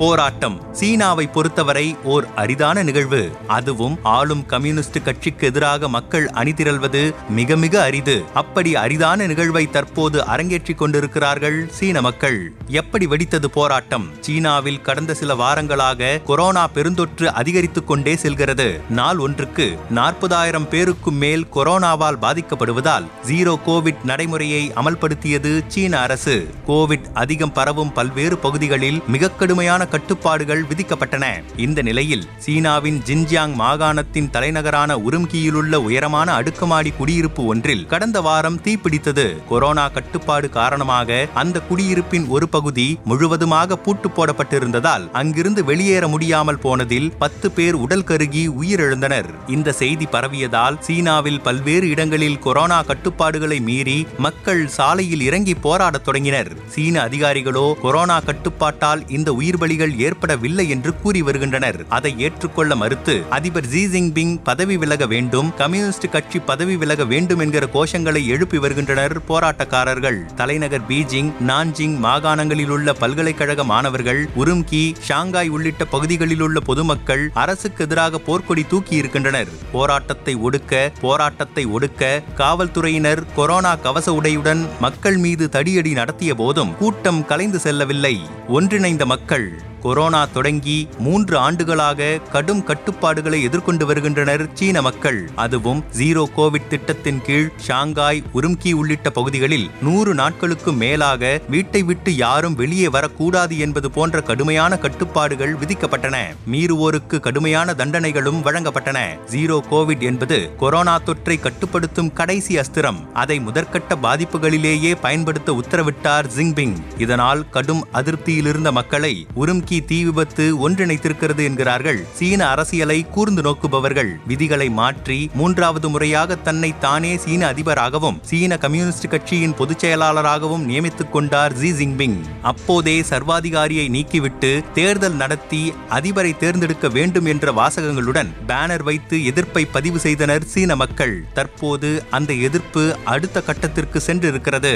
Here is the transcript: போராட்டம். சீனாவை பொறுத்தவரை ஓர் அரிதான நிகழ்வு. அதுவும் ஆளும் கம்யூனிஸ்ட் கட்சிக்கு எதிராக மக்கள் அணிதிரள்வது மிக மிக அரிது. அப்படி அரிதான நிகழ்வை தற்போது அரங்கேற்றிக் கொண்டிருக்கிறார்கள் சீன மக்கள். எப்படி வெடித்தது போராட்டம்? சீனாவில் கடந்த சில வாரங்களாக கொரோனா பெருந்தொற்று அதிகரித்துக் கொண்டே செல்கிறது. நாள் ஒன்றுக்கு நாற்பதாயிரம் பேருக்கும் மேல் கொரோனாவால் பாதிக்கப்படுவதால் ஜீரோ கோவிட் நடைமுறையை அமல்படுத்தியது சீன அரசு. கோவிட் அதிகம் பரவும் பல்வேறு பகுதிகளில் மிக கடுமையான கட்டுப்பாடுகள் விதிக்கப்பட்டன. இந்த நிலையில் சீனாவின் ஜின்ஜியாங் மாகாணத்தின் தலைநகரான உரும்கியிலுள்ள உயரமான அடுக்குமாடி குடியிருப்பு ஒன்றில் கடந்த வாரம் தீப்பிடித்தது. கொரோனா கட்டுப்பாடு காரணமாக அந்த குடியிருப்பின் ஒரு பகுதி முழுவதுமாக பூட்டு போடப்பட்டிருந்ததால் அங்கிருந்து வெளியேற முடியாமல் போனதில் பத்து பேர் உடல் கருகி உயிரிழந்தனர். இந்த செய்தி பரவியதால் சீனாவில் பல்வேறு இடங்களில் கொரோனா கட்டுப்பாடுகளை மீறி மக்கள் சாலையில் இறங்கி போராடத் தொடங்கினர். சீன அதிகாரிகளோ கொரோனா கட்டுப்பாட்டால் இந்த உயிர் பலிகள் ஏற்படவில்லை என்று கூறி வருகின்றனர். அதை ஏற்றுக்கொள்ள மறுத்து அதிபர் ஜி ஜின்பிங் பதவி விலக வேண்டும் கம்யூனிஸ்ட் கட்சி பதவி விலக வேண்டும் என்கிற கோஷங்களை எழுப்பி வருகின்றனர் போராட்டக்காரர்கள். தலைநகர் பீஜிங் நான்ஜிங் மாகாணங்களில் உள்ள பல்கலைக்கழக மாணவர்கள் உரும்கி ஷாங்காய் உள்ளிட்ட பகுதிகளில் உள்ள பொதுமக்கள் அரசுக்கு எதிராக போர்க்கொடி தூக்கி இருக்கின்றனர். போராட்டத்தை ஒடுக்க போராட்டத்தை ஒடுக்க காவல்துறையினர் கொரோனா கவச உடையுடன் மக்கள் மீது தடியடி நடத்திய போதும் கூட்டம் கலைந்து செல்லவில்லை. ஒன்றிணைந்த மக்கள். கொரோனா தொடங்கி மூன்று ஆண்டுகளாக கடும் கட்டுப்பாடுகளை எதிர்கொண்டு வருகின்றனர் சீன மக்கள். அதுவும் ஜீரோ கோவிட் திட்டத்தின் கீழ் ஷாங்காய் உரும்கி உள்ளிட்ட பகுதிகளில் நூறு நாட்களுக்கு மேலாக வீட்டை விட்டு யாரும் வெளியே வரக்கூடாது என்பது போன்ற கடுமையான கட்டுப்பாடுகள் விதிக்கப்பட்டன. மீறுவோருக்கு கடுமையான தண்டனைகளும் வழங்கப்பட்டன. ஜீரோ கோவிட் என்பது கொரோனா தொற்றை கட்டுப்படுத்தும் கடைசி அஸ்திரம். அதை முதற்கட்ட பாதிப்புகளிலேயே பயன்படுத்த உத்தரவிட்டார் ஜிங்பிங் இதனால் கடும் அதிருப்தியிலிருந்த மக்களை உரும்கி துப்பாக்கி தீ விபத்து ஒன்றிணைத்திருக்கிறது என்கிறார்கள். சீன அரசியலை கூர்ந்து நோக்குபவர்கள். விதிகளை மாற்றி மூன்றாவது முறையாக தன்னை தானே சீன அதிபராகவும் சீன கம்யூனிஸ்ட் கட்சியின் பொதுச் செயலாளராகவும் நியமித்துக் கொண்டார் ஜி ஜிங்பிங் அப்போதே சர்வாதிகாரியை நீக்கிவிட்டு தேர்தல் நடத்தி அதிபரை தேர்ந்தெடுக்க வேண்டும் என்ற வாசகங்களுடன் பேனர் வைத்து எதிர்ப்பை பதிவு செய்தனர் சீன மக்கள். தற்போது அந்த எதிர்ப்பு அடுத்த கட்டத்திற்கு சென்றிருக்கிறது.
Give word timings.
போராட்டம். 0.00 0.60
சீனாவை 0.72 1.26
பொறுத்தவரை 1.26 1.96
ஓர் 2.04 2.26
அரிதான 2.34 2.82
நிகழ்வு. 2.82 3.30
அதுவும் 3.46 3.98
ஆளும் 4.02 4.46
கம்யூனிஸ்ட் 4.46 5.02
கட்சிக்கு 5.04 5.46
எதிராக 5.46 5.88
மக்கள் 5.88 6.26
அணிதிரள்வது 6.26 7.14
மிக 7.28 7.56
மிக 7.56 7.82
அரிது. 7.82 8.24
அப்படி 8.34 8.76
அரிதான 8.76 9.26
நிகழ்வை 9.26 9.70
தற்போது 9.70 10.24
அரங்கேற்றிக் 10.24 10.78
கொண்டிருக்கிறார்கள் 10.78 11.68
சீன 11.70 12.00
மக்கள். 12.00 12.52
எப்படி 12.66 13.06
வெடித்தது 13.06 13.44
போராட்டம்? 13.44 14.10
சீனாவில் 14.20 14.80
கடந்த 14.80 15.14
சில 15.14 15.34
வாரங்களாக 15.34 16.22
கொரோனா 16.22 16.68
பெருந்தொற்று 16.74 17.26
அதிகரித்துக் 17.26 17.86
கொண்டே 17.86 18.16
செல்கிறது. 18.16 18.80
நாள் 18.88 19.18
ஒன்றுக்கு 19.18 19.78
நாற்பதாயிரம் 19.90 20.68
பேருக்கும் 20.68 21.14
மேல் 21.14 21.46
கொரோனாவால் 21.54 22.18
பாதிக்கப்படுவதால் 22.22 23.06
ஜீரோ 23.26 23.58
கோவிட் 23.66 24.04
நடைமுறையை 24.04 24.72
அமல்படுத்தியது 24.76 25.62
சீன 25.66 26.00
அரசு. 26.00 26.48
கோவிட் 26.66 27.04
அதிகம் 27.14 27.52
பரவும் 27.52 27.92
பல்வேறு 27.92 28.38
பகுதிகளில் 28.38 29.02
மிக 29.06 29.30
கடுமையான 29.30 29.88
கட்டுப்பாடுகள் 29.90 30.62
விதிக்கப்பட்டன. 30.62 31.24
இந்த 31.56 31.82
நிலையில் 31.82 32.24
சீனாவின் 32.46 32.98
ஜின்ஜியாங் 33.06 33.54
மாகாணத்தின் 33.62 34.30
தலைநகரான 34.30 34.96
உரும்கியிலுள்ள 35.08 35.74
உயரமான 35.88 36.32
அடுக்குமாடி 36.32 36.92
குடியிருப்பு 36.98 37.44
ஒன்றில் 37.44 37.86
கடந்த 37.86 38.20
வாரம் 38.20 38.60
தீப்பிடித்தது. 38.64 39.26
கொரோனா 39.48 39.88
கட்டுப்பாடு 39.88 40.48
காரணமாக 40.50 41.28
அந்த 41.34 41.60
குடியிருப்பின் 41.70 42.26
ஒரு 42.28 42.48
பகுதி 42.48 42.98
முழுவதுமாக 43.04 43.76
பூட்டு 43.76 44.08
போடப்பட்டிருந்ததால் 44.08 45.10
அங்கிருந்து 45.10 45.64
வெளியேற 45.64 46.08
முடியாமல் 46.08 46.58
போனதில் 46.58 47.08
பத்து 47.18 47.50
பேர் 47.50 47.74
உடல் 47.74 48.06
கருகி 48.10 48.44
உயிரிழந்தனர். 48.60 49.28
இந்த 49.46 49.72
செய்தி 49.72 50.06
பரவியதால் 50.06 50.78
சீனாவில் 50.80 51.40
பல்வேறு 51.40 51.88
இடங்களில் 51.88 52.38
கொரோனா 52.38 52.82
கட்டுப்பாடுகளை 52.82 53.60
மீறி 53.60 53.98
மக்கள் 54.18 54.62
சாலையில் 54.68 55.20
இறங்கி 55.20 55.54
போராடத் 55.54 56.04
தொடங்கினர். 56.04 56.50
சீன 56.66 57.04
அதிகாரிகளோ 57.06 57.66
கொரோனா 57.80 58.18
கட்டுப்பாட்டால் 58.20 59.08
இந்த 59.08 59.32
உயிர் 59.32 59.58
பலிகள் 59.80 60.02
ஏற்படவில்லை 60.06 60.64
என்று 60.68 60.90
கூறி 61.02 61.20
வருகின்றனர். 61.22 61.78
அதை 61.88 62.12
ஏற்றுக்கொள்ள 62.18 62.72
மறுத்து 62.80 63.14
அதிபர் 63.30 63.68
ஜி 63.72 63.82
ஜின்பிங் 63.92 64.34
பதவி 64.48 64.76
விலக 64.76 65.06
வேண்டும் 65.06 65.48
கம்யூனிஸ்ட் 65.56 66.06
கட்சி 66.10 66.38
பதவி 66.50 66.74
விலக 66.76 67.04
வேண்டும் 67.04 67.38
என்கிற 67.38 67.64
கோஷங்களை 67.74 68.22
எழுப்பி 68.26 68.58
வருகின்றனர் 68.58 69.14
போராட்டக்காரர்கள். 69.28 70.18
தலைநகர் 70.34 70.86
பீஜிங் 70.88 71.30
நான்ஜிங் 71.50 71.96
மாகாணங்களில் 72.06 72.68
உள்ள 72.68 72.92
பல்கலைக்கழக 72.92 73.64
மாணவர்கள் 73.64 74.20
உரும்கி 74.36 74.82
ஷாங்காய் 75.08 75.48
உள்ளிட்ட 75.48 75.84
பகுதிகளில் 75.84 76.40
உள்ள 76.40 76.60
பொதுமக்கள் 76.60 77.24
அரசுக்கு 77.34 77.84
எதிராக 77.84 78.20
போர்க்கொடி 78.26 78.66
தூக்கி 78.66 78.96
இருக்கின்றனர். 78.96 79.50
போராட்டத்தை 79.72 80.36
ஒடுக்க 80.36 80.92
போராட்டத்தை 81.00 81.66
ஒடுக்க 81.66 82.12
காவல்துறையினர் 82.34 83.24
கொரோனா 83.34 83.74
கவச 83.86 84.08
உடையுடன் 84.20 84.62
மக்கள் 84.80 85.16
மீது 85.16 85.46
தடியடி 85.52 85.92
நடத்திய 85.92 86.34
போதும் 86.34 86.76
கூட்டம் 86.76 87.24
கலைந்து 87.26 87.58
செல்லவில்லை. 87.58 88.14
ஒன்றிணைந்த 88.48 89.06
மக்கள். 89.06 89.48
கொரோனா 89.82 90.24
தொடங்கி 90.24 90.88
மூன்று 90.98 91.38
ஆண்டுகளாக 91.38 92.18
கடும் 92.32 92.64
கட்டுப்பாடுகளை 92.64 93.42
எதிர்கொண்டு 93.42 93.86
வருகின்றனர் 93.86 94.48
சீன 94.54 94.82
மக்கள். 94.82 95.30
அதுவும் 95.34 95.84
ஜீரோ 95.98 96.24
கோவிட் 96.36 96.68
திட்டத்தின் 96.68 97.20
கீழ் 97.22 97.50
ஷாங்காய் 97.56 98.22
உரும்கி 98.34 98.72
உள்ளிட்ட 98.72 99.10
பகுதிகளில் 99.10 99.70
நூறு 99.82 100.14
நாட்களுக்கு 100.14 100.72
மேலாக 100.72 101.40
வீட்டை 101.48 101.82
விட்டு 101.82 102.16
யாரும் 102.16 102.54
வெளியே 102.54 102.88
வரக்கூடாது 102.88 103.58
என்பது 103.58 103.90
போன்ற 103.90 104.20
கடுமையான 104.20 104.78
கட்டுப்பாடுகள் 104.78 105.54
விதிக்கப்பட்டன. 105.54 106.16
மீறுவோருக்கு 106.50 107.20
கடுமையான 107.20 107.74
தண்டனைகளும் 107.76 108.42
வழங்கப்பட்டன. 108.42 108.98
ஜீரோ 109.30 109.58
கோவிட் 109.70 110.02
என்பது 110.02 110.56
கொரோனா 110.56 111.00
தொற்றை 111.06 111.40
கட்டுப்படுத்தும் 111.40 112.12
கடைசி 112.12 112.58
அஸ்திரம். 112.58 112.98
அதை 113.12 113.40
முதற்கட்ட 113.40 113.96
பாதிப்புகளிலேயே 114.02 114.94
பயன்படுத்த 115.00 115.60
உத்தரவிட்டார் 115.62 116.28
ஜிங்பிங் 116.36 116.76
இதனால் 116.98 117.48
கடும் 117.48 117.86
அதிருப்தியிலிருந்த 117.94 118.72
மக்களை 118.72 119.26
உரும்கி 119.36 119.69
துப்பாக்கி 119.70 119.88
தீ 119.90 120.04
விபத்து 120.04 120.44
ஒன்றிணைத்திருக்கிறது 120.62 121.42
என்கிறார்கள். 121.48 121.98
சீன 122.18 122.40
அரசியலை 122.52 122.96
கூர்ந்து 123.14 123.42
நோக்குபவர்கள். 123.46 124.10
விதிகளை 124.26 124.68
மாற்றி 124.78 125.18
மூன்றாவது 125.34 125.88
முறையாக 125.88 126.36
தன்னை 126.46 126.70
தானே 126.84 127.12
சீன 127.24 127.42
அதிபராகவும் 127.52 128.18
சீன 128.30 128.58
கம்யூனிஸ்ட் 128.64 129.08
கட்சியின் 129.08 129.54
பொதுச் 129.54 129.82
செயலாளராகவும் 129.84 130.64
நியமித்துக் 130.70 131.12
கொண்டார் 131.12 131.54
ஜி 131.60 131.70
ஜிங்பிங் 131.80 132.18
அப்போதே 132.42 132.96
சர்வாதிகாரியை 133.10 133.86
நீக்கிவிட்டு 133.96 134.50
தேர்தல் 134.74 135.18
நடத்தி 135.22 135.62
அதிபரை 135.90 136.32
தேர்ந்தெடுக்க 136.42 136.88
வேண்டும் 136.88 137.30
என்ற 137.34 137.52
வாசகங்களுடன் 137.52 138.32
பேனர் 138.48 138.84
வைத்து 138.90 139.18
எதிர்ப்பை 139.24 139.64
பதிவு 139.76 139.98
செய்தனர் 140.06 140.50
சீன 140.54 140.76
மக்கள். 140.76 141.16
தற்போது 141.38 141.92
அந்த 142.10 142.32
எதிர்ப்பு 142.48 142.84
அடுத்த 143.04 143.42
கட்டத்திற்கு 143.42 143.98
சென்றிருக்கிறது. 144.06 144.74